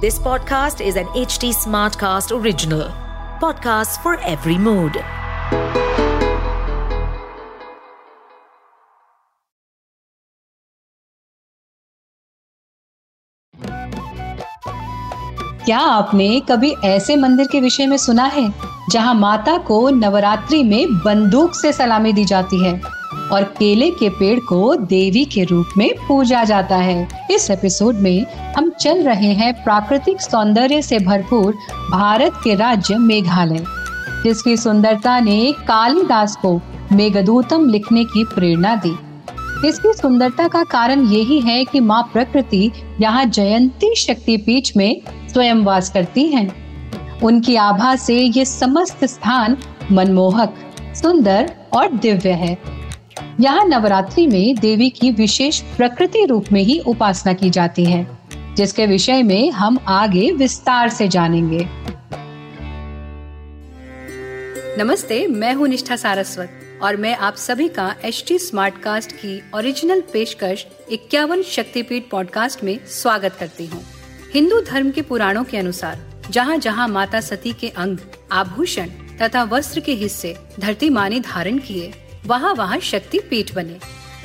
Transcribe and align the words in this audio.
This 0.00 0.18
podcast 0.18 0.84
is 0.84 0.96
an 0.96 1.06
HT 1.06 1.54
Smartcast 1.54 2.30
original. 2.30 2.82
Podcast 3.40 4.02
for 4.02 4.18
every 4.20 4.58
mood. 4.58 4.98
क्या 15.64 15.78
आपने 15.78 16.28
कभी 16.40 16.74
ऐसे 16.84 17.16
मंदिर 17.16 17.46
के 17.52 17.60
विषय 17.60 17.86
में 17.86 17.96
सुना 17.96 18.24
है 18.24 18.52
जहाँ 18.90 19.14
माता 19.14 19.56
को 19.58 19.88
नवरात्रि 19.90 20.62
में 20.62 20.94
बंदूक 21.04 21.54
से 21.54 21.72
सलामी 21.72 22.12
दी 22.12 22.24
जाती 22.24 22.64
है 22.64 22.95
और 23.32 23.44
केले 23.58 23.90
के 23.90 24.08
पेड़ 24.08 24.38
को 24.40 24.74
देवी 24.76 25.24
के 25.24 25.44
रूप 25.44 25.68
में 25.76 25.90
पूजा 26.08 26.42
जाता 26.44 26.76
है। 26.76 27.08
इस 27.30 27.50
एपिसोड 27.50 27.94
में 27.94 28.26
हम 28.56 28.70
चल 28.70 29.02
रहे 29.02 29.32
हैं 29.32 29.52
प्राकृतिक 29.64 30.20
सौंदर्य 30.20 30.82
से 30.82 30.98
भरपूर 30.98 31.52
भारत 31.90 32.40
के 32.44 32.54
राज्य 32.54 32.98
मेघालय, 32.98 33.64
जिसकी 34.24 34.56
सुंदरता 34.56 35.18
ने 35.20 35.52
कालिदास 35.68 36.36
को 36.36 36.60
मेघदूतम 36.92 37.68
लिखने 37.68 38.04
की 38.04 38.24
प्रेरणा 38.24 38.74
दी। 38.76 38.94
इसकी 39.68 39.92
सुंदरता 39.92 40.48
का 40.48 40.62
कारण 40.64 41.06
यही 41.06 41.40
है 41.40 41.64
कि 41.64 41.80
माँ 41.80 42.02
प्रकृति 42.12 42.70
यहाँ 43.00 43.24
जयंती 43.24 43.94
शक्ति 43.96 44.36
पीठ 44.36 44.76
में 44.76 45.00
स्वयं 45.32 45.62
वास 45.64 45.90
करती 45.90 46.26
हैं। 46.26 47.20
उनकी 47.20 47.56
आभा 47.56 47.94
से 47.96 48.18
ये 48.18 48.44
समस्त 48.44 49.04
स्थान 49.04 49.56
मनमोहक, 49.92 50.54
सुंदर 50.94 51.52
और 51.72 51.92
दिव्य 51.92 52.30
है। 52.30 52.75
यहाँ 53.40 53.64
नवरात्रि 53.64 54.26
में 54.26 54.56
देवी 54.56 54.88
की 54.90 55.10
विशेष 55.10 55.60
प्रकृति 55.76 56.24
रूप 56.24 56.44
में 56.52 56.60
ही 56.60 56.78
उपासना 56.80 57.32
की 57.32 57.50
जाती 57.50 57.84
है, 57.84 58.06
जिसके 58.56 58.86
विषय 58.86 59.22
में 59.22 59.50
हम 59.50 59.78
आगे 59.88 60.30
विस्तार 60.32 60.88
से 60.88 61.08
जानेंगे। 61.08 61.66
नमस्ते, 64.78 65.26
मैं 65.26 65.52
हूँ 65.54 65.68
निष्ठा 65.68 65.96
सारस्वत 65.96 66.80
और 66.82 66.96
मैं 66.96 67.14
आप 67.16 67.34
सभी 67.34 67.68
का 67.68 67.94
एच 68.04 68.24
टी 68.28 68.38
स्मार्ट 68.38 68.78
कास्ट 68.82 69.12
की 69.12 69.40
ओरिजिनल 69.54 70.00
पेशकश 70.12 70.66
इक्यावन 70.90 71.42
शक्तिपीठ 71.42 72.08
पॉडकास्ट 72.10 72.64
में 72.64 72.78
स्वागत 72.92 73.36
करती 73.40 73.66
हूँ। 73.66 73.82
हिंदू 74.34 74.60
धर्म 74.62 74.90
के 74.90 75.02
पुराणों 75.02 75.44
के 75.44 75.58
अनुसार 75.58 76.00
जहाँ 76.30 76.56
जहाँ 76.58 76.88
माता 76.88 77.20
सती 77.20 77.52
के 77.52 77.68
अंग, 77.68 77.98
आभूषण 78.32 78.88
तथा 79.22 79.44
वस्त्र 79.44 79.80
के 79.80 79.92
हिस्से 79.94 80.36
धरती 80.60 80.90
माँ 80.90 81.08
ने 81.08 81.20
धारण 81.20 81.58
किए 81.58 81.92
वहाँ 82.26 82.52
वहाँ 82.54 82.78
शक्ति 82.80 83.18
पीठ 83.30 83.54
बने। 83.54 83.78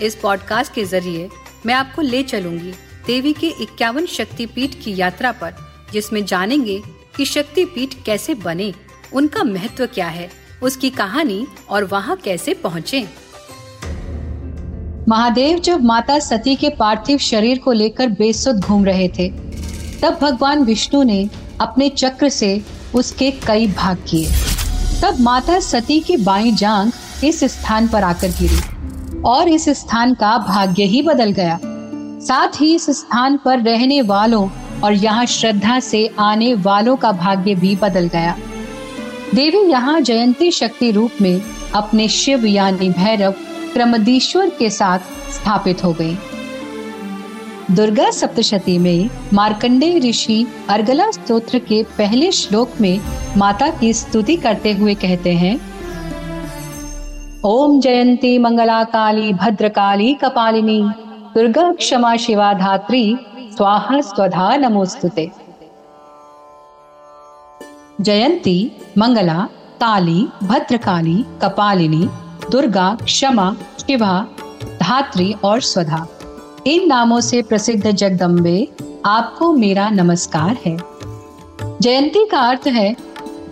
इस 0.05 0.15
पॉडकास्ट 0.15 0.73
के 0.73 0.83
ज़रिए 0.85 1.29
मैं 1.65 1.73
आपको 1.73 2.01
ले 2.01 2.23
चलूँगी 2.23 2.71
देवी 3.07 3.33
के 3.33 3.47
इक्यावन 3.61 4.05
शक्ति 4.05 4.45
पीठ 4.45 4.75
की 4.83 4.95
यात्रा 4.95 5.31
पर, 5.31 5.53
जिसमें 5.93 6.25
जानेंगे 6.25 6.81
कि 7.17 7.25
शक्ति 7.25 7.65
पीठ 7.65 7.93
कैसे 8.05 8.33
बने, 8.33 8.73
उनका 9.13 9.43
महत्व 9.43 9.85
क्या 9.85 10.07
है, 10.07 10.29
उसकी 10.63 10.89
कहानी 10.89 11.45
और 11.69 11.83
वहाँ 11.83 12.15
कैसे 12.15 12.53
पहुँचे। 12.53 13.07
महादेव 15.09 15.59
जब 15.59 15.83
माता 15.83 16.19
सती 16.19 16.55
के 16.55 16.69
पार्थिव 16.69 17.17
शरीर 17.17 17.59
को 17.59 17.71
लेकर 17.71 18.07
बेसुध 18.09 18.59
घूम 18.59 18.85
रहे 18.85 19.07
थे, 19.09 19.29
तब 20.01 20.17
भगवान 20.21 20.63
विष्णु 20.63 21.03
ने 21.03 21.29
अपने 21.61 21.89
चक्र 21.89 22.29
से 22.29 22.61
उसके 22.95 23.31
कई 23.47 23.67
भाग 23.67 23.97
किए। 24.09 24.31
तब 25.01 25.19
माता 25.19 25.59
सती 25.59 25.99
की 25.99 26.17
बाई 26.17 26.51
जांग 26.51 26.91
इस 27.23 27.43
स्थान 27.43 27.87
पर 27.87 28.03
आकर 28.03 28.27
गिरी 28.27 29.21
और 29.21 29.49
इस 29.49 29.69
स्थान 29.69 30.13
का 30.13 30.37
भाग्य 30.37 30.83
ही 30.83 31.01
बदल 31.01 31.31
गया। 31.31 31.59
साथ 32.25 32.61
ही 32.61 32.73
इस 32.75 32.89
स्थान 32.89 33.37
पर 33.45 33.59
रहने 33.59 34.01
वालों 34.01 34.47
और 34.83 34.93
यहाँ 34.93 35.25
श्रद्धा 35.25 35.79
से 35.79 36.07
आने 36.19 36.53
वालों 36.53 36.95
का 36.95 37.11
भाग्य 37.11 37.55
भी 37.55 37.75
बदल 37.75 38.07
गया। 38.07 38.35
देवी 39.35 39.59
यहाँ 39.59 39.99
जयंती 40.01 40.51
शक्ति 40.51 40.91
रूप 40.91 41.21
में 41.21 41.41
अपने 41.75 42.07
शिव 42.07 42.45
यानी 42.45 42.89
भैरव 42.89 43.33
क्रमदीश्वर 43.73 44.49
के 44.49 44.69
साथ 44.69 44.99
स्थापित 45.31 45.83
हो 45.83 45.93
गई। 45.93 46.17
दुर्गा 47.71 48.09
सप्तशती 48.11 48.77
में 48.77 49.09
मार्कंडेय 49.33 49.99
ऋषि 49.99 50.45
अर्गला 50.69 51.09
स्तोत्र 51.11 51.59
के 51.59 51.83
पहले 51.97 52.31
श्लोक 52.31 52.71
में 52.81 52.99
माता 53.37 53.69
की 53.69 53.93
स्तुति 53.93 54.35
करते 54.35 54.73
हुए 54.73 54.95
कहते 54.95 55.33
हैं 55.33 55.59
ओम 57.45 57.79
जयंती 57.79 58.37
मंगला 58.37 58.83
काली 58.83 59.33
भद्रकाली, 59.33 60.13
कपालिनी, 60.13 60.83
दुर्गा 61.35 61.73
क्षमा 61.73 62.15
शिवा 62.15 62.53
धात्री 62.53 63.17
स्वाहा 63.55 64.01
स्वधा 64.01 64.55
नमोस्तुते। 64.55 65.31
जयंती, 68.01 68.71
मंगला, 68.97 69.47
काली, 69.75 70.27
भद्रकाली, 70.43 71.25
कपालिनी, 71.41 72.09
दुर्गा 72.51 72.97
क्षमा, 73.03 73.55
शिवा, 73.79 74.27
धात्री 74.63 75.35
और 75.43 75.61
स्वधा। 75.61 76.07
इन 76.67 76.87
नामों 76.87 77.19
से 77.19 77.41
प्रसिद्ध 77.41 77.91
जगदम्बे, 77.91 78.67
आपको 79.05 79.53
मेरा 79.53 79.89
नमस्कार 79.89 80.57
है। 80.65 80.77
जयंती 81.81 82.25
का 82.25 82.39
अर्थ 82.39 82.67
है, 82.67 82.95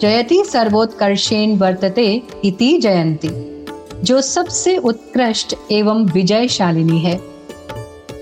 जयति 0.02 0.44
सर्वोत्कर्षेण 0.44 1.58
वर्तते 1.58 2.24
इति 2.46 2.78
जयंती। 2.78 3.49
जो 4.04 4.22
सबसे 4.22 4.78
उत्कृष्ट 4.78 5.56
एवं 5.72 6.06
विजयशालिनी 6.06 7.00
है। 7.00 7.22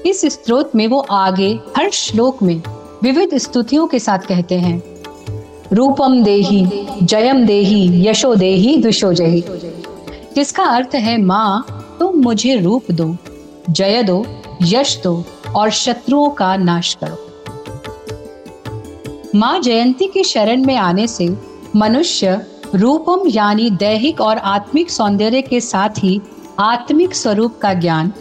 इस 0.06 0.22
स्त्रोत 0.22 0.76
में 0.76 0.88
वो 0.88 1.00
आगे 1.00 1.60
हर 1.78 1.90
श्लोक 1.90 2.44
में 2.44 2.62
विविध 3.04 3.38
स्तुतियों 3.38 3.88
के 3.88 4.00
साथ 4.00 4.20
कहते 4.20 4.56
हैं। 4.56 4.84
रूपम 5.74 6.24
देही, 6.24 6.88
जयम 7.04 7.46
देही, 7.46 8.08
यशो 8.08 8.36
देही, 8.36 8.78
दुशो 8.78 9.14
जही। 9.14 9.44
जिसका 10.36 10.64
अर्थ 10.64 10.96
है, 10.96 11.22
माँ, 11.22 11.66
तुम 12.00 12.16
मुझे 12.16 12.56
रूप 12.56 12.92
दो, 12.92 13.18
जय 13.70 14.04
दो, 14.04 14.26
यश 14.62 15.02
दो 15.04 15.24
और 15.56 15.70
शत्रुओं 15.70 16.30
का 16.30 16.56
नाश 16.56 16.98
करो। 17.04 17.28
माँ 19.36 19.60
जयंती 19.60 20.08
की 20.08 20.24
शरण 20.24 20.66
में 20.66 20.76
आने 20.76 21.08
से 21.08 21.38
मनुष्य 21.76 22.42
रूपम 22.76 23.28
यानी 23.28 23.70
दैहिक 23.70 24.22
और 24.22 24.38
आत्मिक 24.38 24.90
सौंदर्य 24.90 25.42
के 25.42 25.60
साथ 25.62 25.90
ही 25.98 26.20
आत्मिक 26.60 27.16
स्वरूप 27.16 27.58
का 27.58 27.74
ज्ञान, 27.74 28.12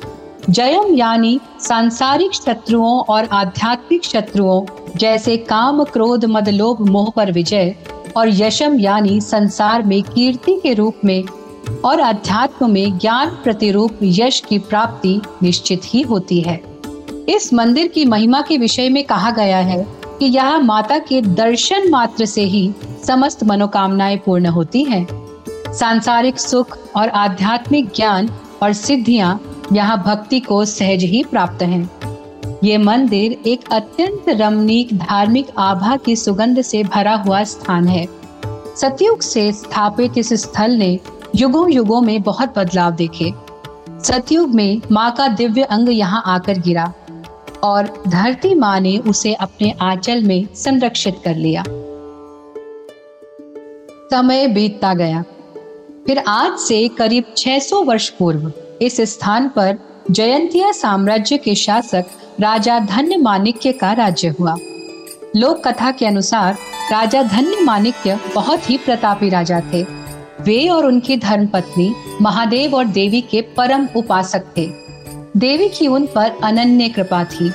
जयम 0.50 0.94
यानी 0.94 1.40
सांसारिक 1.60 2.34
शत्रुओं 2.34 3.00
और 3.08 3.24
आध्यात्मिक 3.24 4.04
शत्रुओं 4.04 4.64
जैसे 4.96 5.36
काम, 5.36 5.82
क्रोध, 5.84 6.24
मद, 6.24 6.48
लोभ, 6.48 6.80
मोह 6.80 7.10
पर 7.16 7.32
विजय 7.32 7.74
और 8.16 8.28
यशम 8.28 8.78
यानी 8.80 9.20
संसार 9.20 9.82
में 9.82 10.02
कीर्ति 10.02 10.60
के 10.62 10.74
रूप 10.74 11.00
में 11.04 11.22
और 11.84 12.00
अध्यात्म 12.00 12.70
में 12.70 12.98
ज्ञान 12.98 13.30
प्रतिरूप 13.44 13.98
यश 14.02 14.40
की 14.40 14.58
प्राप्ति 14.58 15.20
निश्चित 15.42 15.82
ही 15.84 16.02
होती 16.02 16.40
है। 16.40 16.60
इस 17.28 17.52
मंदिर 17.54 17.86
की 17.86 18.04
महिमा 18.04 18.40
के 18.40 18.56
विषय 18.56 18.88
में 18.88 19.04
कहा 19.04 19.30
गया 19.30 19.58
है 19.58 19.86
कि 20.18 20.26
यह 20.26 20.58
माता 20.58 20.98
के 20.98 21.20
दर्शन 21.20 21.90
मात्र 21.90 22.26
से 22.26 22.42
ही 22.44 22.74
समस्त 23.06 23.44
मनोकामनाएँ 23.44 24.16
पूर्ण 24.16 24.46
होती 24.46 24.84
हैं। 24.84 25.06
सांसारिक 25.72 26.38
सुख 26.38 26.78
और 26.96 27.08
आध्यात्मिक 27.08 27.90
ज्ञान 27.96 28.28
और 28.62 28.72
सिद्धियाँ 28.72 29.40
यहाँ 29.72 30.02
भक्ति 30.02 30.40
को 30.40 30.64
सहज 30.64 31.04
ही 31.04 31.24
प्राप्त 31.24 31.62
हैं। 31.62 31.90
ये 32.64 32.78
मंदिर 32.78 33.32
एक 33.46 33.72
अत्यंत 33.72 34.28
रमणीक 34.28 34.98
धार्मिक 34.98 35.48
आभा 35.58 35.96
की 35.96 36.16
सुगंध 36.16 36.60
से 36.62 36.82
भरा 36.84 37.14
हुआ 37.16 37.42
स्थान 37.44 37.88
है 37.88 38.06
सतयुग 38.76 39.20
से 39.20 39.52
स्थापित 39.52 40.18
इस 40.18 40.32
स्थल 40.32 40.70
ने 40.70 40.98
युगों 41.34 41.70
युगों 41.72 42.00
में 42.00 42.22
बहुत 42.22 42.58
बदलाव 42.58 42.94
देखे 42.94 43.32
सतयुग 44.04 44.54
में 44.54 44.80
माँ 44.92 45.10
का 45.10 45.28
दिव्य 45.28 45.62
अंग 45.62 45.88
यहाँ 45.90 46.22
आकर 46.26 46.58
गिरा 46.58 46.92
और 47.64 48.02
धरती 48.08 48.54
माँ 48.54 48.80
ने 48.80 48.98
उसे 48.98 49.34
अपने 49.34 49.74
आंचल 49.80 50.22
में 50.22 50.54
संरक्षित 50.54 51.16
कर 51.24 51.34
लिया। 51.34 51.64
समय 54.10 54.46
बीतता 54.46 54.94
गया। 54.94 55.24
फिर 56.06 56.18
आज 56.18 56.58
से 56.58 56.88
करीब 56.88 57.24
600 57.36 57.84
वर्ष 57.84 58.08
पूर्व 58.08 58.52
इस 58.82 59.00
स्थान 59.00 59.48
पर 59.48 59.78
जयंतिया 60.10 60.72
साम्राज्य 60.72 61.38
के 61.38 61.54
शासक 61.54 62.04
राजा 62.40 62.78
धन्य 62.78 63.16
मानिक्य 63.16 63.72
का 63.72 63.92
राज्य 63.92 64.28
हुआ। 64.28 64.56
लोक 65.36 65.68
कथा 65.68 65.90
के 65.90 66.06
अनुसार 66.06 66.54
राजा 66.92 67.22
धन्य 67.22 67.56
मानिक्य 67.62 68.20
बहुत 68.34 68.70
ही 68.70 68.78
प्रतापी 68.78 69.28
राजा 69.28 69.60
थे। 69.60 69.82
वे 70.40 70.68
और 70.68 70.86
उनकी 70.86 71.16
धर्मपत्नी 71.16 71.94
महादेव 72.22 72.74
और 72.74 72.84
देवी 72.84 73.20
के 73.20 73.40
परम 73.40 73.88
उपासक 73.96 74.44
थे। 74.56 74.85
देवी 75.36 75.68
की 75.68 75.86
उन 75.86 76.06
पर 76.06 76.30
अनन्य 76.44 76.88
कृपा 76.88 77.24
थी। 77.24 77.52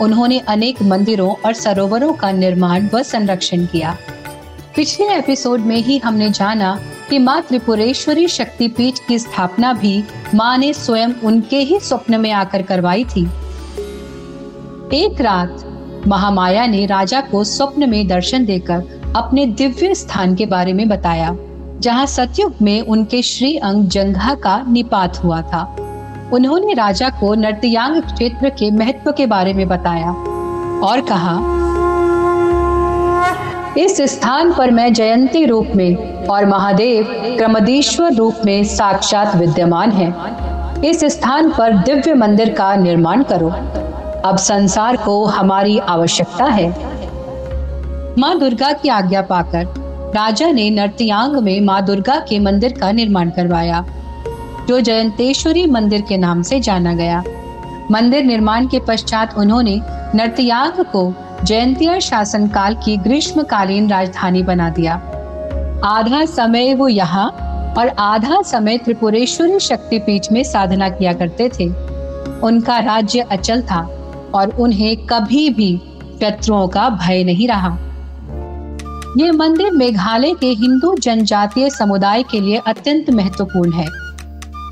उन्होंने 0.00 0.38
अनेक 0.38 0.82
मंदिरों 0.82 1.34
और 1.46 1.52
सरोवरों 1.52 2.12
का 2.12 2.30
निर्माण 2.32 2.88
व 2.94 3.02
संरक्षण 3.02 3.64
किया। 3.66 3.96
पिछले 4.76 5.06
एपिसोड 5.14 5.60
में 5.60 5.76
ही 5.76 5.98
हमने 5.98 6.30
जाना 6.30 6.78
कि 7.10 7.18
माँ 7.18 7.40
त्रिपुरेश्वरी 7.42 8.28
शक्तिपीठ 8.28 8.98
की 9.08 9.18
स्थापना 9.18 9.72
भी 9.72 10.04
माँ 10.34 10.58
ने 10.58 10.72
स्वयं 10.72 11.12
उनके 11.24 11.56
ही 11.56 11.78
स्वप्न 11.80 12.20
में 12.20 12.30
आकर 12.32 12.62
करवाई 12.62 13.04
थी। 13.04 13.24
एक 14.94 15.20
रात, 15.20 15.64
महामाया 16.06 16.66
ने 16.66 16.86
राजा 16.86 17.20
को 17.20 17.44
स्वप्न 17.44 17.88
में 17.90 18.06
दर्शन 18.08 18.44
देकर 18.44 19.12
अपने 19.16 19.46
दिव्य 19.46 19.94
स्थान 19.94 20.34
के 20.34 20.46
बारे 20.46 20.72
में 20.72 20.88
बताया, 20.88 21.36
जहाँ 21.80 22.06
सतयुग 22.06 22.54
में 22.62 22.80
उनके 22.80 23.22
श्री 23.22 23.56
अंग 23.56 23.88
जंघा 23.88 24.34
का 24.34 24.64
निपात 24.68 25.22
हुआ 25.24 25.40
था। 25.42 25.81
उन्होंने 26.32 26.74
राजा 26.74 27.08
को 27.10 27.34
नर्तयांग 27.34 28.00
क्षेत्र 28.02 28.48
के 28.48 28.70
महत्व 28.70 29.10
के 29.12 29.26
बारे 29.26 29.52
में 29.54 29.66
बताया 29.68 30.10
और 30.82 31.00
कहा, 31.00 31.34
इस 33.78 34.00
स्थान 34.02 34.52
पर 34.52 34.70
मैं 34.70 34.92
जयंती 34.92 35.44
रूप 35.44 35.68
में 35.76 36.26
और 36.26 36.46
महादेव 36.46 37.06
क्रमदीश्वर 37.38 38.14
रूप 38.14 38.40
में 38.46 38.64
साक्षात 38.64 39.36
विद्यमान 39.36 39.90
है। 39.90 40.08
इस 40.84 41.04
स्थान 41.04 41.50
पर 41.50 41.76
दिव्य 41.76 42.14
मंदिर 42.14 42.52
का 42.52 42.74
निर्माण 42.76 43.22
करो। 43.22 43.48
अब 44.24 44.36
संसार 44.36 44.96
को 44.96 45.24
हमारी 45.26 45.78
आवश्यकता 45.78 46.44
है। 46.44 46.68
माँ 48.18 48.38
दुर्गा 48.38 48.72
की 48.72 48.88
आज्ञा 48.88 49.22
पाकर 49.22 49.64
राजा 50.16 50.50
ने 50.50 50.70
नर्तयांग 50.70 51.36
में 51.36 51.60
माँ 51.60 51.84
दुर्गा 51.84 52.18
के 52.20 52.38
मंदिर 52.38 52.78
का 52.78 52.92
निर्माण 52.92 53.30
करवाया। 53.30 53.84
जो 54.68 54.80
जयंतेश्वरी 54.80 55.66
मंदिर 55.66 56.00
के 56.00 56.16
नाम 56.16 56.42
से 56.42 56.60
जाना 56.60 56.94
गया। 56.94 57.22
मंदिर 57.90 58.24
निर्माण 58.24 58.66
के 58.66 58.80
पश्चात 58.80 59.34
उन्होंने 59.38 59.80
नर्तयाग 60.14 60.80
को 60.82 61.12
जयंतिया 61.44 61.98
शासनकाल 61.98 62.74
की 62.74 62.96
ग्रीष्मकालीन 62.96 63.88
राजधानी 63.88 64.42
बना 64.42 64.70
दिया। 64.70 64.94
आधा 65.84 66.24
समय 66.24 66.74
वो 66.74 66.88
यहाँ 66.88 67.28
और 67.78 67.88
आधा 67.88 68.42
समय 68.42 68.78
त्रिपुरेश्वरी 68.78 69.58
शक्तिपीठ 69.58 70.32
में 70.32 70.42
साधना 70.44 70.88
किया 70.88 71.12
करते 71.12 71.48
थे। 71.48 71.68
उनका 72.40 72.78
राज्य 72.78 73.20
अचल 73.20 73.62
था 73.62 73.80
और 74.34 74.56
उन्हें 74.60 74.96
कभी 75.06 75.48
भी 75.50 75.76
शत्रुओं 76.20 76.68
का 76.68 76.88
भय 76.88 77.24
नहीं 77.24 77.48
रहा। 77.48 77.78
ये 79.18 79.30
मंदिर 79.30 79.70
मेघालय 79.70 80.34
के 80.34 80.46
हिंदू 80.46 80.94
जनजातीय 80.94 81.70
समुदाय 81.70 82.22
के 82.22 82.40
लिए 82.40 82.60
अत्यंत 82.66 83.10
महत्वपूर्ण 83.10 83.72
है। 83.72 84.01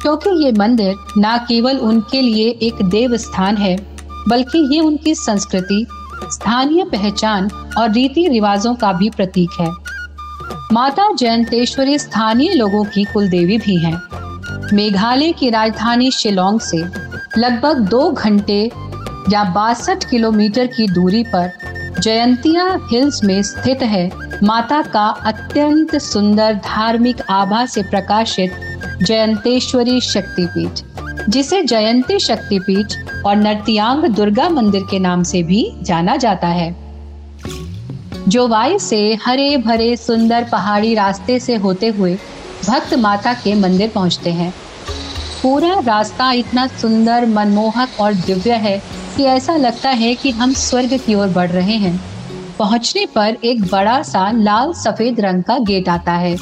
क्योंकि 0.03 0.31
ये 0.45 0.53
मंदिर 0.53 0.95
न 1.19 1.37
केवल 1.49 1.79
उनके 1.79 2.21
लिए 2.23 2.49
एक 2.63 2.83
देव 2.83 3.17
स्थान 3.17 3.57
है, 3.57 3.77
बल्कि 4.29 4.59
ये 4.75 4.81
उनकी 4.81 5.15
संस्कृति, 5.15 5.87
स्थानीय 6.25 6.85
पहचान 6.85 7.51
और 7.79 7.91
रीति 7.91 8.27
रिवाजों 8.29 8.75
का 8.75 8.93
भी 8.93 9.11
प्रतीक 9.11 9.61
है 9.61 9.71
माता 10.73 11.13
जयंतेश्वरी 11.13 11.99
स्थानीय 11.99 12.55
लोगों 12.55 12.85
की 12.85 13.05
कुल 13.05 13.29
देवी 13.29 13.59
भी 13.59 13.77
हैं। 13.77 14.01
मेघालय 14.75 15.33
की 15.33 15.51
राजधानी 15.51 16.11
शिलोंग 16.11 16.61
से 16.61 16.79
लगभग 17.39 17.79
दो 17.89 18.11
घंटे 18.11 18.65
या 19.33 19.45
बासठ 19.45 20.05
किलोमीटर 20.11 20.67
की 20.67 20.87
दूरी 20.89 21.23
पर 21.35 21.51
जयंतिया 22.01 22.67
हिल्स 22.93 23.23
में 23.25 23.43
स्थित 23.43 23.83
है 23.83 24.11
माता 24.43 24.81
का 24.83 25.07
अत्यंत 25.25 25.97
सुंदर 25.97 26.55
धार्मिक 26.55 27.21
आभा 27.31 27.65
से 27.67 27.83
प्रकाशित 27.83 28.53
जयंतेश्वरी 29.03 30.01
शक्तिपीठ, 30.01 30.81
जिसे 31.29 31.63
जयंती 31.63 32.19
शक्तिपीठ 32.19 32.95
और 33.27 33.37
नर्तियांग 33.37 34.05
दुर्गा 34.07 34.49
मंदिर 34.49 34.83
के 34.91 34.99
नाम 34.99 35.23
से 35.23 35.43
भी 35.43 35.65
जाना 35.83 36.17
जाता 36.17 36.49
है। 36.49 36.75
जोवाई 38.29 38.79
से 38.79 39.03
हरे 39.25 39.57
भरे 39.57 39.97
सुंदर 39.97 40.45
पहाड़ी 40.45 40.95
रास्ते 40.95 41.39
से 41.41 41.57
होते 41.57 41.89
हुए 41.89 42.15
भक्त 42.69 42.95
माता 42.95 43.33
के 43.35 43.55
मंदिर 43.55 43.91
पहुँचते 43.95 44.33
हैं। 44.33 44.53
पूरा 45.43 45.79
रास्ता 45.81 46.33
इतना 46.33 46.67
सुंदर, 46.67 47.27
मनमोहक 47.27 48.01
और 48.01 48.15
दिव्य 48.15 48.55
है 48.55 48.77
कि 49.17 49.25
ऐसा 49.25 49.57
लगता 49.57 49.91
है 49.91 50.15
कि 50.15 50.31
हम 50.31 50.53
स्वर्ग 50.53 50.99
की 51.07 51.15
ओर 51.15 51.29
बढ़ 51.29 51.51
रहे 51.51 51.77
हैं। 51.77 52.01
पहुँचने 52.59 53.07
पर 53.07 53.37
एक 53.45 53.63
बड़ा 53.63 54.03
सा 54.03 54.31
लाल 54.31 54.73
सफ़ेद 54.73 55.21
रंग 55.21 55.43
का 55.43 55.59
गेट 55.59 55.89
आता 55.89 56.13
है, 56.13 56.37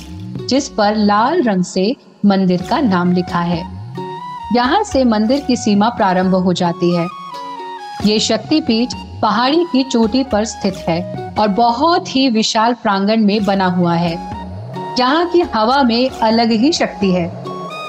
जिस 0.48 0.68
पर 0.68 0.96
लाल 0.96 1.42
रंग 1.42 1.64
से 1.64 1.94
मंदिर 2.26 2.62
का 2.62 2.80
नाम 2.80 3.12
लिखा 3.12 3.40
है। 3.40 3.62
यहाँ 4.54 4.82
से 4.84 5.04
मंदिर 5.04 5.40
की 5.40 5.56
सीमा 5.56 5.88
प्रारंभ 5.88 6.34
हो 6.34 6.52
जाती 6.52 6.94
है। 6.94 7.06
ये 8.04 8.18
शक्तिपीठ 8.20 8.94
पहाड़ी 9.22 9.64
की 9.64 9.82
चोटी 9.82 10.24
पर 10.24 10.44
स्थित 10.44 10.74
है 10.88 11.34
और 11.38 11.48
बहुत 11.48 12.16
ही 12.16 12.28
विशाल 12.28 12.74
प्रांगण 12.74 13.24
में 13.24 13.44
बना 13.44 13.66
हुआ 13.66 13.94
है। 13.94 14.12
यहाँ 14.98 15.30
की 15.30 15.40
हवा 15.54 15.82
में 15.82 16.08
अलग 16.08 16.50
ही 16.50 16.72
शक्ति 16.72 17.10
है। 17.12 17.24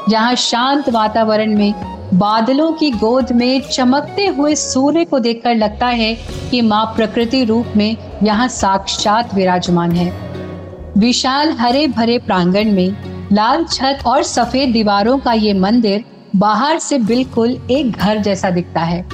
यहाँ 0.10 0.36
शांत 0.36 0.90
वातावरण 0.90 1.56
में 1.58 1.74
बादलों 2.14 2.72
की 2.72 2.92
गोद 2.92 3.32
में 3.32 3.62
चमकते 3.62 4.26
हुए 4.28 4.56
सूर्य 4.56 5.06
को 5.06 5.20
देखकर 5.20 5.56
लगता 5.56 5.88
है 5.88 6.14
कि 6.52 6.62
माँ 6.62 6.86
प्रकृति 6.86 7.44
रूप 7.44 7.74
में 7.78 7.98
यहाँ 8.24 8.48
साक्षात 8.48 9.34
विराजमान 9.36 9.92
है। 9.92 10.12
विशाल 10.98 11.52
हरे 11.52 11.88
भरे 11.88 12.18
प्रांगण 12.18 12.72
में 12.72 13.09
लाल 13.32 13.64
छत 13.64 14.00
और 14.06 14.24
सफ़ेद 14.24 14.70
दीवारों 14.70 15.18
का 15.18 15.34
ये 15.34 15.54
मंदिर 15.54 16.04
बाहर 16.36 16.80
से 16.80 16.98
बिल्कुल 17.00 17.52
एक 17.72 17.92
घर 17.92 18.18
जैसा 18.18 18.50
दिखता 18.50 18.82
है। 18.82 19.06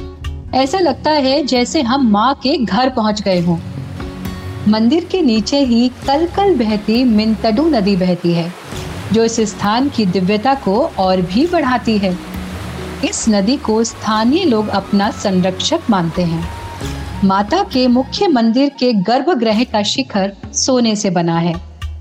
ऐसा 0.54 0.80
लगता 0.80 1.12
है 1.12 1.44
जैसे 1.46 1.82
हम 1.82 2.08
माँ 2.12 2.34
के 2.44 2.58
घर 2.58 2.90
पहुँच 2.90 3.22
गए 3.22 3.40
हों। 3.40 3.58
मंदिर 4.68 5.06
के 5.06 5.22
नीचे 5.22 5.60
ही 5.60 5.88
कल 6.08 6.26
कल 6.26 6.56
बहती 6.56 7.04
मिंतडू 7.04 7.68
नदी 7.70 7.96
बहती 7.96 8.34
है, 8.34 8.54
जो 9.14 9.24
इस 9.24 9.40
स्थान 9.40 9.90
की 9.90 10.06
दिव्यता 10.06 10.54
को 10.56 10.78
और 11.00 11.22
भी 11.24 11.46
बढ़ाती 11.48 11.98
है। 11.98 12.18
इस 13.04 13.26
नदी 13.30 13.58
को 13.58 13.84
स्थानीय 13.84 14.46
लोग 14.46 14.68
अपना 14.68 15.10
संरक्षक 15.12 15.90
मानते 15.90 16.24
हैं। 16.24 16.48
माता 17.24 17.62
के 17.64 17.88
मुख्य 17.88 18.28
मंदिर 18.28 18.70
के 18.70 18.94
गर्भगृह 18.94 19.64
का 19.64 19.84
शिखर 19.84 20.34
सोने 20.54 20.96
से 20.96 21.10
बना 21.10 21.38
है। 21.40 21.54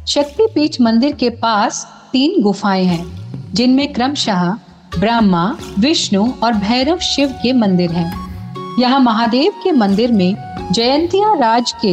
शक्तिपीठ 0.08 0.80
मंदिर 0.80 1.12
के 1.12 1.30
पास 1.30 1.86
तीन 2.14 2.42
गुफाएँ 2.42 2.84
हैं, 2.84 3.52
जिनमें 3.54 3.92
क्रमशः 3.92 4.42
ब्रह्मा, 4.98 5.44
विष्णु 5.78 6.26
और 6.44 6.52
भैरव 6.52 6.98
शिव 6.98 7.28
के 7.42 7.52
मंदिर 7.52 7.90
हैं। 7.90 8.78
यहाँ 8.80 9.00
महादेव 9.00 9.52
के 9.64 9.72
मंदिर 9.72 10.12
में 10.12 10.34
जयंतिया 10.72 11.32
राज 11.34 11.72
के 11.84 11.92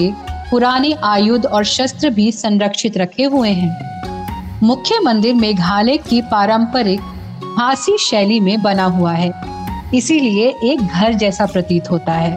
पुराने 0.52 0.92
आयुध 1.04 1.46
और 1.46 1.66
शस्त्र 1.66 2.10
भी 2.10 2.32
संरक्षित 2.32 2.98
रखे 2.98 3.24
हुए 3.24 3.50
हैं। 3.50 4.60
मुख्य 4.64 5.00
मंदिर 5.00 5.36
मेघालय 5.36 5.98
की 6.00 6.22
पारंपरिक 6.22 7.02
हासी 7.58 7.98
शैली 8.00 8.40
में 8.40 8.62
बना 8.62 8.86
हुआ 8.92 9.14
है, 9.14 9.34
इसीलिए 9.96 10.54
एक 10.64 10.82
घर 10.82 11.14
जैसा 11.14 11.46
प्रतीत 11.46 11.92
होता 11.92 12.14
है। 12.14 12.36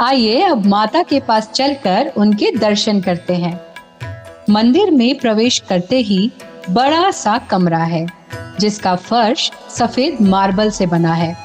आइए 0.00 0.42
अब 0.42 0.66
माता 0.66 1.02
के 1.02 1.20
पास 1.20 1.50
चलकर 1.50 2.12
उनके 2.16 2.56
दर्शन 2.58 3.00
करते 3.00 3.34
हैं। 3.34 3.60
मंदिर 4.50 4.90
में 4.90 5.18
प्रवेश 5.18 5.58
करते 5.58 5.98
ही 5.98 6.32
बड़ा 6.70 7.10
सा 7.10 7.38
कमरा 7.38 7.84
है, 7.84 8.06
जिसका 8.60 8.94
फर्श 8.94 9.52
सफ़ेद 9.70 10.16
मार्बल 10.20 10.70
से 10.70 10.86
बना 10.86 11.14
है। 11.14 11.36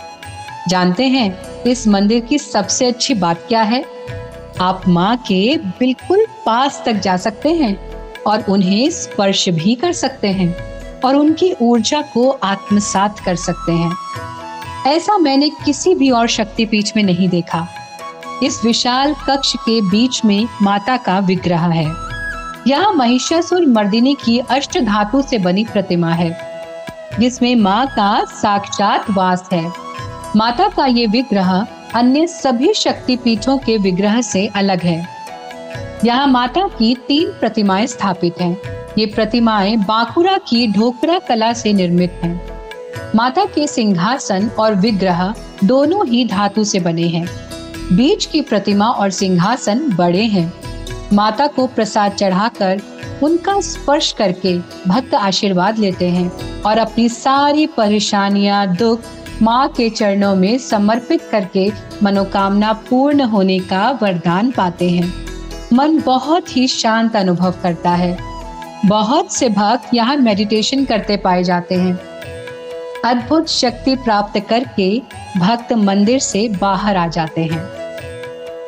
जानते 0.67 1.07
हैं 1.07 1.63
इस 1.63 1.87
मंदिर 1.87 2.19
की 2.19 2.39
सबसे 2.39 2.85
अच्छी 2.85 3.13
बात 3.13 3.45
क्या 3.47 3.61
है? 3.61 3.85
आप 4.61 4.81
माँ 4.87 5.17
के 5.17 5.57
बिल्कुल 5.57 6.25
पास 6.45 6.83
तक 6.85 6.93
जा 6.93 7.17
सकते 7.17 7.49
हैं 7.49 7.77
और 8.27 8.41
उन्हें 8.41 8.89
स्पर्श 8.89 9.49
भी 9.49 9.75
कर 9.75 9.93
सकते 9.93 10.27
हैं 10.27 10.55
और 11.01 11.15
उनकी 11.15 11.53
ऊर्जा 11.61 12.01
को 12.01 12.29
आत्मसात 12.29 13.19
कर 13.19 13.35
सकते 13.35 13.71
हैं। 13.71 13.91
ऐसा 14.87 15.17
मैंने 15.17 15.49
किसी 15.49 15.95
भी 15.95 16.09
और 16.09 16.27
शक्तिपीठ 16.27 16.89
में 16.95 17.03
नहीं 17.03 17.29
देखा। 17.29 17.67
इस 18.43 18.61
विशाल 18.65 19.13
कक्ष 19.13 19.55
के 19.55 19.81
बीच 19.81 20.25
में 20.25 20.47
माता 20.61 20.97
का 20.97 21.19
विग्रह 21.19 21.65
है। 21.65 22.08
यहाँ 22.67 22.93
महिषासुर 22.93 23.65
मर्दिनी 23.65 24.13
की 24.15 24.37
अष्ट 24.49 24.79
धातु 24.79 25.21
से 25.21 25.37
बनी 25.37 25.63
प्रतिमा 25.63 26.11
है, 26.11 26.31
जिसमें 27.19 27.55
माँ 27.55 27.85
का 27.87 28.23
साक्षात 28.31 29.09
वास 29.09 29.47
है 29.53 29.71
माता 30.35 30.67
का 30.67 30.85
ये 30.85 31.05
विग्रह 31.07 31.53
अन्य 31.95 32.27
सभी 32.27 32.73
शक्ति 32.73 33.15
पीठों 33.15 33.57
के 33.57 33.77
विग्रह 33.77 34.21
से 34.21 34.45
अलग 34.47 34.81
है 34.81 34.97
यहाँ 36.05 36.27
माता 36.27 36.67
की 36.67 36.93
तीन 37.07 37.31
प्रतिमाएँ 37.31 37.87
स्थापित 37.87 38.41
हैं। 38.41 38.57
ये 38.97 39.05
प्रतिमाएँ 39.05 39.75
बांकुरा 39.77 40.37
की 40.37 40.67
ढोकरा 40.67 41.17
कला 41.19 41.51
से 41.53 41.73
निर्मित 41.73 42.19
हैं। 42.23 43.13
माता 43.15 43.45
के 43.45 43.67
सिंहासन 43.67 44.49
और 44.59 44.75
विग्रह 44.75 45.33
दोनों 45.63 46.05
ही 46.07 46.25
धातु 46.25 46.63
से 46.63 46.79
बने 46.79 47.07
हैं 47.07 47.27
बीच 47.93 48.25
की 48.25 48.41
प्रतिमा 48.41 48.87
और 48.87 49.09
सिंहासन 49.09 49.89
बड़े 49.95 50.23
हैं 50.23 50.58
माता 51.13 51.47
को 51.47 51.65
प्रसाद 51.67 52.11
चढ़ाकर 52.11 52.81
उनका 53.23 53.59
स्पर्श 53.61 54.11
करके 54.11 54.57
भक्त 54.87 55.13
आशीर्वाद 55.13 55.79
लेते 55.79 56.09
हैं 56.09 56.61
और 56.61 56.77
अपनी 56.77 57.07
सारी 57.09 57.65
परेशानियाँ, 57.67 58.75
दुख 58.75 59.01
माँ 59.41 59.67
के 59.67 59.89
चरणों 59.89 60.35
में 60.35 60.57
समर्पित 60.57 61.21
करके 61.31 61.71
मनोकामना 62.03 62.73
पूर्ण 62.89 63.21
होने 63.21 63.59
का 63.59 63.89
वरदान 64.01 64.51
पाते 64.51 64.89
हैं। 64.89 65.13
मन 65.73 65.99
बहुत 66.01 66.55
ही 66.57 66.67
शांत 66.67 67.15
अनुभव 67.15 67.55
करता 67.63 67.89
है। 67.89 68.17
बहुत 68.85 69.33
से 69.33 69.49
भक्त 69.49 69.93
यहाँ 69.93 70.15
मेडिटेशन 70.17 70.85
करते 70.85 71.17
पाए 71.17 71.43
जाते 71.43 71.75
हैं। 71.75 71.99
अद्भुत 73.05 73.47
शक्ति 73.47 73.95
प्राप्त 73.95 74.39
करके 74.49 75.01
भक्त 75.37 75.73
मंदिर 75.73 76.19
से 76.19 76.47
बाहर 76.49 76.97
आ 76.97 77.07
जाते 77.07 77.41
हैं। 77.41 77.63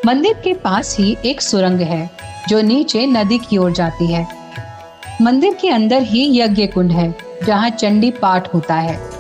मंदिर 0.06 0.34
के 0.34 0.54
पास 0.54 0.96
ही 1.00 1.16
एक 1.26 1.42
सुरंग 1.42 1.80
है। 1.80 2.10
जो 2.50 2.62
नीचे 2.62 3.06
नदी 3.06 3.38
की 3.38 3.58
ओर 3.58 3.72
जाती 3.72 4.12
है। 4.14 4.28
मंदिर 5.22 5.54
के 5.54 5.70
अंदर 5.70 6.02
ही 6.02 6.40
यज्ञ 6.40 6.68
कुंड 6.68 6.92
है, 6.92 7.16
जहाँ 7.44 7.70
चंडी 7.70 8.12
पाठ 8.12 8.54
होता 8.54 8.76
है। 8.76 9.12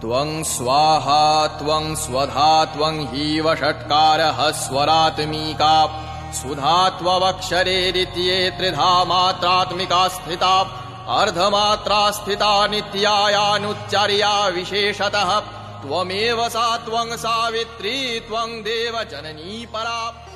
त्वं 0.00 0.42
स्वाहा, 0.42 1.46
त्वं 1.46 1.94
स्वधा, 1.94 2.64
त्वं 2.64 3.04
हीव 3.04 3.54
षट्कारः 3.54 4.50
स्वरात्मिका 4.50 6.04
सुधा 6.32 6.88
त्वक्षरे 6.88 7.92
द्वितीये 7.92 8.50
त्रिधा 8.50 9.04
मात्रात्मिका 9.04 10.08
स्थिता, 10.08 10.60
अर्धमात्रा 11.08 12.10
स्थिता 12.10 12.66
नित्यायानुच्चर्या 12.66 14.48
विशेषतः, 14.48 15.40
त्वमेव 15.80 16.48
सा 16.48 16.76
त्वं 16.76 17.16
सावित्री, 17.16 18.20
त्वं 18.20 18.48
देव 18.48 19.02
जननी 19.02 19.66
परा। 19.66 20.27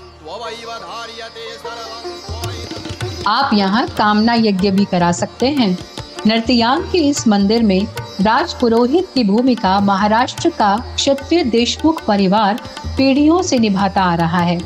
आप 3.29 3.51
यहाँ 3.55 3.87
कामना 3.89 4.35
यज्ञ 4.35 4.71
भी 4.71 4.85
करा 4.85 5.11
सकते 5.13 5.47
हैं। 5.47 5.79
नर्तियांग 6.27 6.85
के 6.85 6.99
इस 6.99 7.27
मंदिर 7.29 7.63
में 7.63 7.87
राज 8.21 8.55
पुरोहित 8.55 9.09
की 9.15 9.25
भूमिका 9.25 9.81
महाराष्ट्र 9.81 10.51
का 10.51 10.77
क्षत्रिय 10.95 11.45
देशमुख 11.45 12.05
परिवार 12.07 12.61
पीढ़ियों 12.87 13.43
से 13.43 13.59
निभाता 13.59 14.03
आ 14.03 14.15
रहा 14.15 14.41
है। 14.41 14.59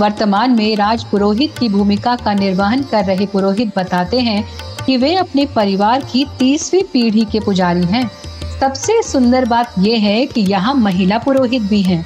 वर्तमान 0.00 0.50
में 0.50 0.76
राज 0.76 1.04
पुरोहित 1.04 1.58
की 1.58 1.68
भूमिका 1.68 2.16
का 2.16 2.34
निर्वहन 2.34 2.82
कर 2.82 3.04
रहे 3.04 3.26
पुरोहित 3.26 3.76
बताते 3.78 4.20
हैं 4.20 4.44
कि 4.86 4.96
वे 4.96 5.14
अपने 5.14 5.46
परिवार 5.46 6.04
की 6.04 6.26
तीसरी 6.38 6.82
पीढ़ी 6.82 7.24
के 7.24 7.40
पुजारी 7.40 7.84
हैं। 7.84 8.08
सबसे 8.60 9.02
सुंदर 9.02 9.44
बात 9.44 9.74
यह 9.78 10.00
है 10.00 10.26
कि 10.26 10.40
यहाँ 10.40 10.74
महिला 10.74 11.18
पुरोहित 11.18 11.62
भी 11.62 11.82
हैं। 11.82 12.04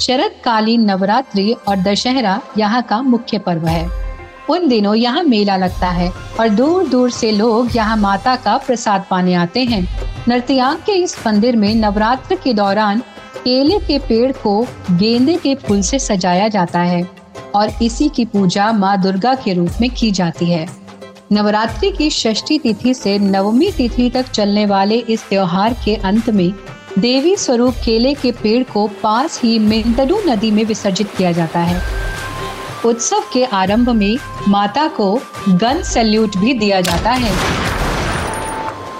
शरद 0.00 0.34
कालीन 0.44 0.84
नवरात्रि 0.90 1.52
और 1.68 1.76
दशहरा 1.76 2.40
यहाँ 2.58 2.82
का 2.82 3.00
मुख्य 3.02 3.38
पर्व 3.38 3.66
है। 3.66 3.88
उन 4.50 4.68
दिनों 4.68 4.94
यहाँ 4.94 5.22
मेला 5.22 5.56
लगता 5.56 5.88
है 5.90 6.10
और 6.40 6.48
दूर 6.48 6.88
दूर 6.88 7.10
से 7.10 7.30
लोग 7.32 7.76
यहाँ 7.76 7.96
माता 7.96 8.36
का 8.36 8.56
प्रसाद 8.56 9.04
पाने 9.10 9.34
आते 9.34 9.64
हैं। 9.64 9.86
नर्तियांग 10.28 10.78
के 10.78 10.92
इस 10.94 11.16
मंदिर 11.26 11.56
में 11.56 11.74
नवरात्र 11.74 12.34
के 12.34 12.54
दौरान 12.54 13.02
केले 13.36 13.78
के 13.78 13.98
पेड़ 13.98 14.32
को 14.32 14.60
गेंदे 14.90 15.36
के 15.36 15.54
फूल 15.56 15.82
से 15.82 15.98
सजाया 15.98 16.48
जाता 16.48 16.80
है 16.80 17.06
और 17.54 17.72
इसी 17.82 18.08
की 18.08 18.24
पूजा 18.24 18.70
माँ 18.72 19.00
दुर्गा 19.02 19.34
के 19.34 19.52
रूप 19.54 19.80
में 19.80 19.90
की 19.90 20.10
जाती 20.10 20.46
है। 20.46 20.66
नवरात्रि 21.32 21.90
की 21.90 22.08
षष्ठी 22.10 22.58
तिथि 22.58 22.94
से 22.94 23.18
नवमी 23.18 23.70
तिथि 23.72 24.08
तक 24.10 24.28
चलने 24.28 24.64
वाले 24.66 24.98
इस 24.98 25.28
त्योहार 25.28 25.74
के 25.84 25.94
अंत 25.96 26.30
में 26.30 26.52
देवी 26.98 27.36
स्वरूप 27.36 27.74
केले 27.84 28.14
के 28.14 28.30
पेड़ 28.32 28.62
को 28.62 28.86
पास 29.02 29.40
ही 29.42 29.58
मिंतडू 29.58 30.18
नदी 30.26 30.50
में 30.50 30.64
विसर्जित 30.64 31.10
किया 31.16 31.32
जाता 31.32 31.60
है। 31.60 31.80
उत्सव 32.84 33.24
के 33.32 33.44
आरंभ 33.44 33.90
में 33.90 34.16
माता 34.48 34.86
को 34.88 35.20
गन 35.48 35.82
सैल्यूट 35.82 36.36
भी 36.36 36.54
दिया 36.54 36.80
जाता 36.80 37.10
है। 37.10 37.32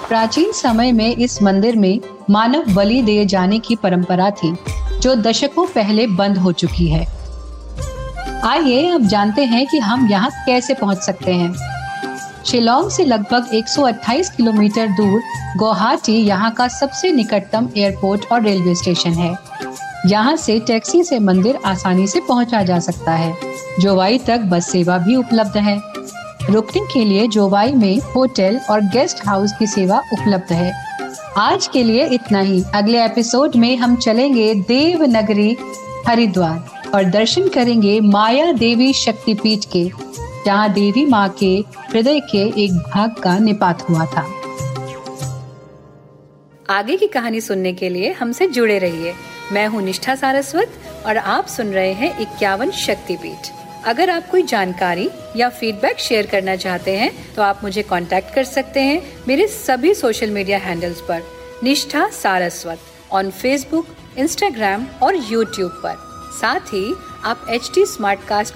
प्राचीन 0.07 0.51
समय 0.51 0.91
में 0.91 1.15
इस 1.15 1.41
मंदिर 1.43 1.75
में 1.75 1.99
मानव 2.29 2.73
बलि 2.73 3.01
दिए 3.01 3.25
जाने 3.25 3.59
की 3.59 3.75
परंपरा 3.75 4.29
थी, 4.31 4.55
जो 4.99 5.15
दशकों 5.15 5.65
पहले 5.65 6.07
बंद 6.07 6.37
हो 6.37 6.51
चुकी 6.51 6.87
है। 6.87 7.05
आइए 8.45 8.89
अब 8.89 9.07
जानते 9.07 9.45
हैं 9.45 9.67
कि 9.67 9.79
हम 9.79 10.07
यहाँ 10.11 10.29
कैसे 10.45 10.73
पहुँच 10.73 10.97
सकते 10.97 11.33
हैं। 11.33 11.53
शिलोंग 12.51 12.89
से 12.89 13.03
लगभग 13.05 13.49
128 13.53 14.29
किलोमीटर 14.29 14.87
दूर 14.87 15.21
गुवाहाटी 15.57 16.13
यहाँ 16.13 16.51
का 16.51 16.67
सबसे 16.67 17.11
निकटतम 17.11 17.69
एयरपोर्ट 17.77 18.25
और 18.31 18.41
रेलवे 18.41 18.75
स्टेशन 18.75 19.09
है। 19.09 19.35
यहाँ 20.07 20.35
से 20.35 20.59
टैक्सी 20.59 21.03
से 21.03 21.19
मंदिर 21.19 21.59
आसानी 21.65 22.07
से 22.07 22.19
पहुँचा 22.19 22.63
जा 22.63 22.79
सकता 22.79 23.11
है। 23.11 23.33
जोवाई 23.79 24.17
तक 24.17 24.39
बस 24.39 24.71
सेवा 24.71 24.97
भी 24.97 25.15
उपलब्ध 25.15 25.57
है। 25.57 25.79
रुकने 26.49 26.81
के 26.93 27.05
लिए 27.05 27.27
जोवाई 27.27 27.71
में 27.71 27.99
होटल 27.99 28.59
और 28.69 28.81
गेस्ट 28.81 29.27
हाउस 29.27 29.53
की 29.59 29.67
सेवा 29.67 29.99
उपलब्ध 30.13 30.53
है। 30.53 30.73
आज 31.37 31.67
के 31.67 31.83
लिए 31.83 32.05
इतना 32.05 32.39
ही। 32.39 32.63
अगले 32.73 33.05
एपिसोड 33.05 33.55
में 33.55 33.77
हम 33.77 33.95
चलेंगे 33.95 34.53
देव 34.55 35.03
नगरी 35.03 35.57
हरिद्वार 36.07 36.89
और 36.95 37.03
दर्शन 37.03 37.47
करेंगे 37.47 37.99
माया 37.99 38.51
देवी 38.51 38.93
शक्तिपीठ 38.93 39.65
के। 39.75 39.89
जहाँ 40.45 40.71
देवी 40.73 41.05
माँ 41.05 41.27
के 41.39 41.55
हृदय 41.89 42.19
के 42.31 42.43
एक 42.63 42.73
भाग 42.85 43.15
का 43.23 43.37
निपात 43.39 43.89
हुआ 43.89 44.05
था। 44.05 44.25
आगे 46.69 46.95
की 46.97 47.07
कहानी 47.07 47.41
सुनने 47.41 47.73
के 47.73 47.89
लिए 47.89 48.11
हमसे 48.11 48.47
जुड़े 48.47 48.77
रहिए। 48.79 49.13
मैं 49.51 49.67
हूँ 49.67 49.81
निष्ठा 49.81 50.15
सारस्वत 50.15 50.73
और 51.05 51.17
आप 51.17 51.47
सुन 51.47 51.67
रहे 51.67 51.93
हैं 51.93 52.17
इक्यावन 52.19 52.71
शक्तिपीठ 52.71 53.47
अगर 53.85 54.09
आप 54.09 54.29
कोई 54.29 54.43
जानकारी 54.43 55.09
या 55.35 55.49
फीडबैक 55.49 55.99
शेयर 55.99 56.25
करना 56.25 56.55
चाहते 56.55 56.95
हैं 56.97 57.11
तो 57.35 57.41
आप 57.41 57.59
मुझे 57.63 57.81
कांटेक्ट 57.81 58.33
कर 58.35 58.43
सकते 58.43 58.81
हैं 58.81 59.01
मेरे 59.27 59.47
सभी 59.47 59.93
सोशल 59.93 60.31
मीडिया 60.31 60.57
हैंडल्स 60.57 61.01
पर, 61.01 61.21
Nishtha 61.63 62.07
Saraswat 62.13 62.79
on 63.11 63.29
Facebook 63.31 63.87
Instagram 64.17 64.85
और 65.03 65.15
यूट्यूब 65.31 65.71
पर। 65.85 65.95
साथ 66.39 66.73
ही 66.73 66.93
आप 67.25 67.45
एच 67.49 67.71
टी 67.75 67.83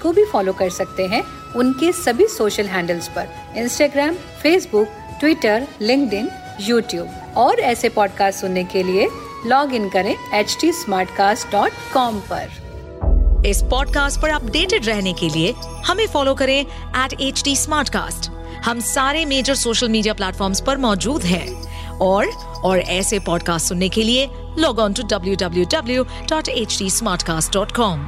को 0.02 0.12
भी 0.12 0.26
फॉलो 0.26 0.54
कर 0.54 0.70
सकते 0.70 1.06
हैं 1.08 1.24
उनके 1.56 1.92
सभी 1.92 2.28
सोशल 2.28 2.68
हैंडल्स 2.68 3.08
पर 3.08 3.28
Instagram 3.58 4.16
Facebook 4.44 4.88
Twitter 5.20 5.68
link 5.82 6.30
YouTube 6.62 7.34
और 7.38 7.60
ऐसे 7.60 7.90
पॉडकास्ट 7.90 8.40
सुनने 8.40 8.64
के 8.64 8.84
लिए 8.84 9.10
लॉग 9.46 9.74
इन 9.74 9.90
करें 9.90 10.16
एच 10.34 10.58
टी 10.62 10.68
इस 13.50 13.62
पॉडकास्ट 13.64 14.22
पर 14.22 14.30
अपडेटेड 14.30 14.86
रहने 14.86 15.14
के 15.14 15.30
लिए 15.30 15.54
हमें 15.86 16.08
फॉलो 16.08 16.36
करें 16.36 16.60
एट 16.60 17.22
एच 17.22 17.44
टी 17.46 17.56
हम 18.66 18.80
सारे 18.80 19.26
मेजर 19.26 19.56
सोशल 19.56 19.90
मीडिया 19.90 20.14
प्लेटफॉर्म्स 20.14 20.62
पर 20.62 20.78
मौजूद 20.78 21.24
हैं। 21.24 21.98
और 22.00 22.28
और 22.66 22.80
ऐसे 22.80 23.20
पॉडकास्ट 23.20 23.68
सुनने 23.68 23.90
के 23.90 24.04
लिए 24.04 24.30
log 24.60 24.80
on 24.80 24.94
to 24.94 25.04
W 25.04 25.36
W 25.36 25.66
W 25.72 26.04
dot 26.04 26.50
H 26.50 26.80
T 26.80 26.90
smart 26.90 27.24
cast 27.24 27.54
dot 27.54 27.72
com 27.72 28.08